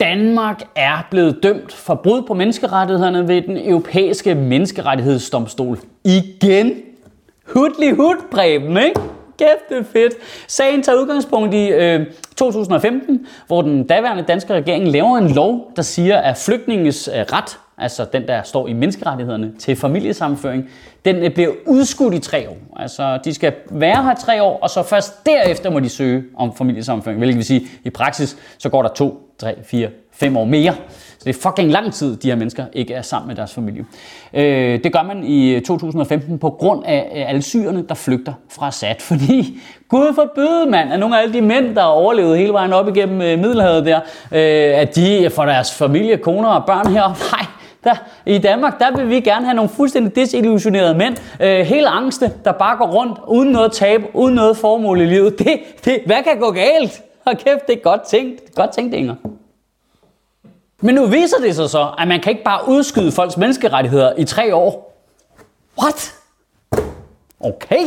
[0.00, 5.78] Danmark er blevet dømt for brud på menneskerettighederne ved den europæiske menneskerettighedsdomstol.
[6.04, 6.72] Igen.
[7.54, 9.00] Hudlig hud, Preben, ikke?
[9.38, 10.14] Kæft, det er fedt.
[10.46, 15.82] Sagen tager udgangspunkt i øh, 2015, hvor den daværende danske regering laver en lov, der
[15.82, 20.68] siger, at flygtninges øh, ret, altså den der står i menneskerettighederne til familiesammenføring,
[21.04, 22.56] den øh, bliver udskudt i tre år.
[22.76, 26.56] Altså de skal være her tre år, og så først derefter må de søge om
[26.56, 27.18] familiesammenføring.
[27.18, 30.74] Hvilket vil sige, i praksis, så går der to, tre, fire, fem år mere.
[31.18, 33.84] Så det er fucking lang tid, de her mennesker ikke er sammen med deres familie.
[34.34, 38.32] Øh, det gør man i øh, 2015 på grund af øh, alle syrerne, der flygter
[38.50, 38.94] fra Assad.
[39.08, 42.72] Fordi, gud forbyde mand, at nogle af alle de mænd, der har overlevet hele vejen
[42.72, 44.00] op igennem øh, Middelhavet der,
[44.32, 47.02] øh, at de får deres familie, koner og børn her.
[47.32, 47.46] Nej,
[47.84, 47.94] der,
[48.26, 52.52] I Danmark, der vil vi gerne have nogle fuldstændig desillusionerede mænd, øh, helt angste, der
[52.52, 55.38] bare går rundt uden noget tab, uden noget formål i livet.
[55.38, 57.02] Det, det, hvad kan gå galt?
[57.24, 58.54] Og kæft, det er godt tænkt.
[58.54, 59.14] Godt tænkt, Inger.
[60.82, 64.24] Men nu viser det sig så, at man kan ikke bare udskyde folks menneskerettigheder i
[64.24, 65.02] tre år.
[65.82, 66.14] What?
[67.40, 67.84] Okay.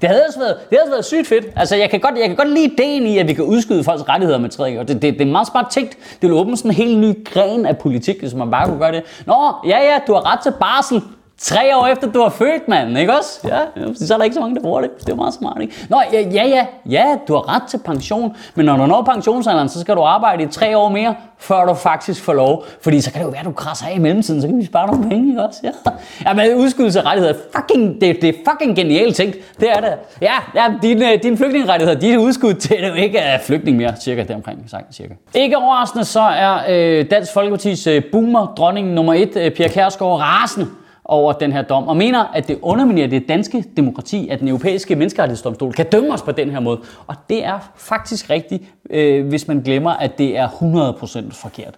[0.00, 1.46] Det havde også været, det havde været sygt fedt.
[1.56, 4.08] Altså, jeg kan, godt, jeg kan godt lide ideen i, at vi kan udskyde folks
[4.08, 4.82] rettigheder med tre år.
[4.82, 5.96] Det, det, det er meget smart tænkt.
[6.22, 8.92] Det vil åbne sådan en helt ny gren af politik, hvis man bare kunne gøre
[8.92, 9.02] det.
[9.26, 11.02] Nå, ja, ja, du har ret til barsel.
[11.42, 13.40] Tre år efter du har født, mand, ikke også?
[13.44, 13.58] Ja,
[13.94, 14.90] så er der ikke så mange, der bruger det.
[15.00, 15.74] Det er meget smart, ikke?
[15.88, 19.68] Nå, ja, ja, ja, ja, du har ret til pension, men når du når pensionsalderen,
[19.68, 22.64] så skal du arbejde i tre år mere, før du faktisk får lov.
[22.80, 24.64] Fordi så kan det jo være, at du krasser af i mellemtiden, så kan vi
[24.64, 25.60] spare nogle penge, ikke også?
[25.64, 25.70] Ja,
[26.26, 29.36] ja men udskydelse af rettigheder, fucking, det, det er fucking genialt tænkt.
[29.60, 29.92] Det er det.
[30.20, 33.76] Ja, ja dine, øh, dine flygtningerettigheder, de er udskudt til, at du ikke er flygtning
[33.76, 35.14] mere, cirka deromkring, sagt, cirka.
[35.34, 40.20] Ikke overraskende, så er øh, Dansk Folkepartis øh, boomer, dronning nummer et, øh, Pia Kærsgaard,
[40.20, 40.66] rasende
[41.12, 44.96] over den her dom, og mener, at det underminerer det danske demokrati, at den europæiske
[44.96, 46.80] menneskerettighedsdomstol kan dømme os på den her måde.
[47.06, 51.74] Og det er faktisk rigtigt, øh, hvis man glemmer, at det er 100% forkert.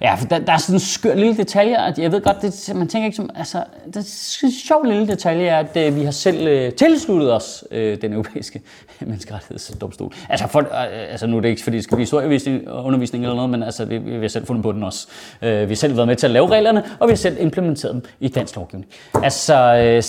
[0.00, 2.72] Ja, for der, der er sådan en skør lille detalje, at jeg ved godt, det,
[2.74, 6.04] man tænker ikke som, altså, det er en sjov lille detalje er, at øh, vi
[6.04, 8.62] har selv øh, tilsluttet os øh, den europæiske
[9.00, 10.12] menneskerettighedsdomstol.
[10.28, 10.66] Altså, for, øh,
[11.10, 13.98] altså nu er det ikke, fordi det skal blive undervisning eller noget, men altså, vi,
[13.98, 15.08] vi har selv fundet på den også.
[15.42, 17.94] Øh, vi har selv været med til at lave reglerne, og vi har selv implementeret
[17.94, 18.92] dem i dansk lovgivning.
[19.24, 20.02] Altså, øh,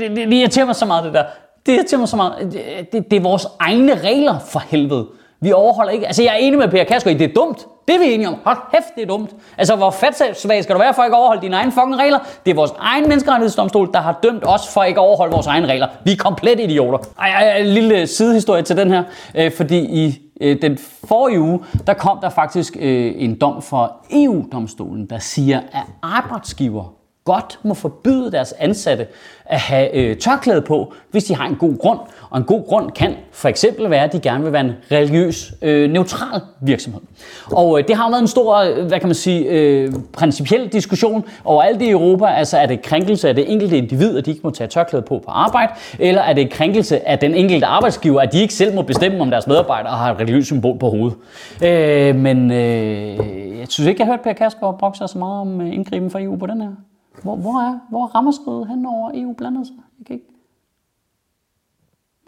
[0.00, 1.24] det, det, øh, irriterer mig så meget, det der.
[1.66, 2.52] Det irriterer mig så meget.
[2.52, 5.06] Det, øh, det, det er vores egne regler, for helvede.
[5.40, 6.06] Vi overholder ikke...
[6.06, 7.66] Altså, jeg er enig med Per Kasker i, det er dumt.
[7.88, 8.36] Det er vi enige om.
[8.44, 9.30] Hold kæft, det er dumt.
[9.58, 12.18] Altså, hvor fatsvag skal du være for ikke at overholde dine egne fucking regler?
[12.44, 15.66] Det er vores egen menneskerettighedsdomstol, der har dømt os for ikke at overholde vores egne
[15.66, 15.88] regler.
[16.04, 16.98] Vi er komplet idioter.
[17.18, 19.02] Ej, ej, en lille øh, sidehistorie til den her.
[19.34, 20.78] Øh, fordi i øh, den
[21.08, 26.97] forrige uge, der kom der faktisk øh, en dom fra EU-domstolen, der siger, at arbejdsgiver
[27.28, 29.06] godt må forbyde deres ansatte
[29.46, 31.98] at have øh, tørklæde på, hvis de har en god grund.
[32.30, 35.52] Og en god grund kan for eksempel være, at de gerne vil være en religiøs,
[35.62, 37.00] øh, neutral virksomhed.
[37.52, 40.68] Og øh, det har jo været en stor, øh, hvad kan man sige, øh, principiel
[40.68, 42.26] diskussion overalt i Europa.
[42.26, 45.18] Altså er det krænkelse af det enkelte individ, at de ikke må tage tørklæde på
[45.18, 48.82] på arbejde, eller er det krænkelse af den enkelte arbejdsgiver, at de ikke selv må
[48.82, 51.16] bestemme, om deres medarbejdere har et religiøst symbol på hovedet.
[51.64, 55.40] Øh, men øh, jeg synes ikke, jeg har hørt Per Kasper brokke sig så meget
[55.40, 56.87] om øh, indgriben fra EU på den her.
[57.22, 59.76] Hvor, hvor er, hvor er rammerskridet hen over EU blandet sig?
[59.98, 60.26] Jeg kan ikke...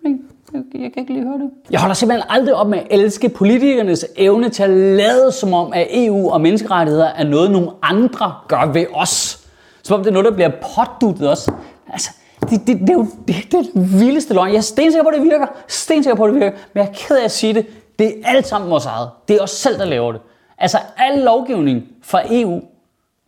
[0.05, 0.17] Jeg,
[0.53, 1.51] jeg, jeg kan ikke lige høre det.
[1.71, 5.73] Jeg holder simpelthen aldrig op med at elske politikernes evne til at lade som om,
[5.73, 9.47] at EU og menneskerettigheder er noget, nogle andre gør ved os.
[9.83, 11.49] Som om det er noget, der bliver påduttet os.
[11.93, 14.51] Altså, det, det, det, er jo det, det, er det vildeste løgn.
[14.51, 15.47] Jeg er stensikker på, at det virker.
[15.69, 16.59] Stensikker på, at det virker.
[16.75, 17.67] Men jeg er ked af at sige det.
[17.99, 19.11] Det er alt sammen vores eget.
[19.29, 20.21] Det er os selv, der laver det.
[20.59, 22.61] Altså, al lovgivning fra EU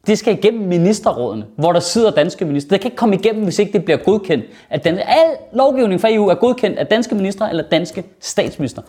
[0.06, 2.70] det skal igennem ministerrådene, hvor der sidder danske minister.
[2.70, 4.44] Det kan ikke komme igennem, hvis ikke det bliver godkendt.
[4.70, 8.82] At den, al lovgivning fra EU er godkendt af danske ministre eller danske statsminister.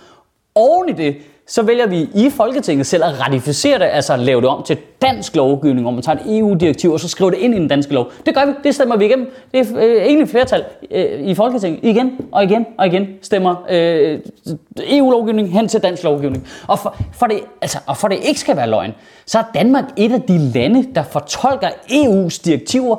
[0.56, 1.16] Oven i det,
[1.48, 5.36] så vælger vi i Folketinget selv at ratificere det, altså lave det om til dansk
[5.36, 8.12] lovgivning, hvor man tager et EU-direktiv og så skriver det ind i den danske lov.
[8.26, 9.32] Det gør vi, det stemmer vi igennem.
[9.52, 11.80] Det er øh, egentlig flertal øh, i Folketinget.
[11.84, 14.20] Igen og igen og igen stemmer øh,
[14.78, 16.48] EU-lovgivning hen til dansk lovgivning.
[16.68, 18.92] Og for, for det, altså, og for det ikke skal være løgn,
[19.26, 22.96] så er Danmark et af de lande, der fortolker EU's direktiver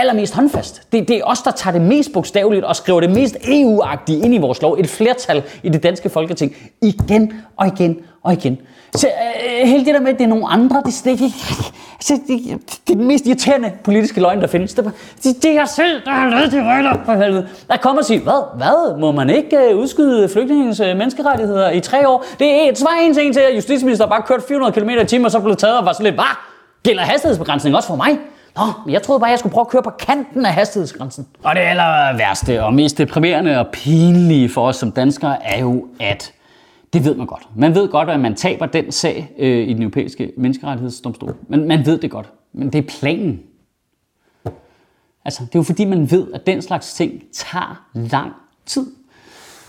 [0.00, 0.92] allermest håndfast.
[0.92, 4.34] Det, det er os, der tager det mest bogstaveligt og skriver det mest EU-agtige ind
[4.34, 4.76] i vores lov.
[4.78, 6.56] Et flertal i det danske folketing.
[6.82, 8.58] Igen og igen og igen.
[8.94, 11.32] Så øh, hele det der med, at det er nogle andre, det, det, det,
[12.08, 14.74] det, det, det er den mest irriterende politiske løgn, der findes.
[14.74, 14.84] Det,
[15.24, 17.48] det, det er jeg selv, der har lavet de regler for helvede.
[17.68, 21.80] Der kommer og siger, hvad, hvad, må man ikke øh, udskyde flygtningens øh, menneskerettigheder i
[21.80, 22.24] tre år?
[22.38, 25.24] Det er et svar en ting til, at justitsminister bare kørt 400 km i timen,
[25.24, 26.36] og så blev taget og var sådan lidt, hvad?
[26.82, 28.18] Gælder hastighedsbegrænsning også for mig?
[28.56, 28.62] Nå,
[28.92, 31.26] jeg troede bare, jeg skulle prøve at køre på kanten af hastighedsgrænsen.
[31.42, 35.86] Og det aller værste og mest deprimerende og pinlige for os som danskere er jo,
[36.00, 36.32] at
[36.92, 37.48] det ved man godt.
[37.56, 41.36] Man ved godt, at man taber den sag øh, i den europæiske menneskerettighedsdomstol.
[41.48, 42.32] Men man ved det godt.
[42.52, 43.40] Men det er planen.
[45.24, 48.32] Altså, det er jo fordi, man ved, at den slags ting tager lang
[48.66, 48.86] tid.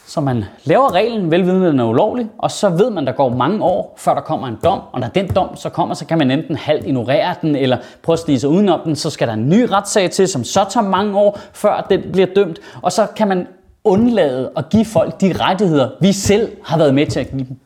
[0.07, 3.63] Så man laver reglen, velvidende den er ulovlig, og så ved man, der går mange
[3.63, 4.80] år, før der kommer en dom.
[4.92, 8.13] Og når den dom så kommer, så kan man enten halvt ignorere den, eller prøve
[8.13, 8.95] at snige sig udenom den.
[8.95, 12.27] Så skal der en ny retssag til, som så tager mange år, før den bliver
[12.36, 12.59] dømt.
[12.81, 13.48] Og så kan man
[13.83, 17.57] undlade at give folk de rettigheder, vi selv har været med til at give dem.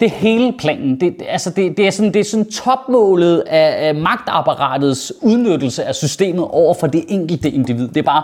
[0.00, 1.00] Det er hele planen.
[1.00, 5.94] Det, altså det, det, er sådan, det er sådan topmålet af, af magtapparatets udnyttelse af
[5.94, 7.88] systemet over for det enkelte individ.
[7.88, 8.22] Det er bare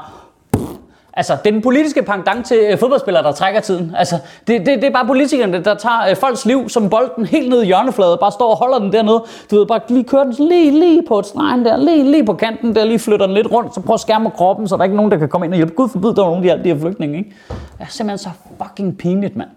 [1.15, 3.95] Altså, det er den politiske pendant til øh, fodboldspillere, der trækker tiden.
[3.99, 4.17] Altså,
[4.47, 7.63] det, det, det er bare politikerne, der tager øh, folks liv som bolden helt ned
[7.63, 9.25] i hjørnefladet, bare står og holder den dernede.
[9.51, 12.33] Du ved, bare lige kører den lige, lige på et stregen der, lige, lige på
[12.35, 14.85] kanten der, lige flytter den lidt rundt, så prøv at skærme kroppen, så der er
[14.85, 15.75] ikke nogen, der kan komme ind og hjælpe.
[15.75, 17.31] Gud forbyde, der er nogen af de her flygtninge, ikke?
[17.49, 18.31] Det er simpelthen så
[18.63, 19.49] fucking pinligt, mand.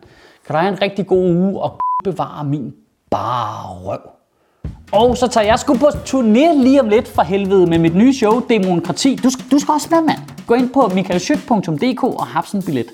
[0.46, 2.74] Kan du have en rigtig god uge og bevare min
[3.12, 4.15] bare røv?
[4.92, 8.14] Og så tager jeg sgu på turné lige om lidt for helvede med mit nye
[8.14, 9.16] show, Demokrati.
[9.16, 10.20] Du, du skal også med, mand.
[10.48, 12.86] Gå ind på michaelschyt.dk og hap sådan en billet.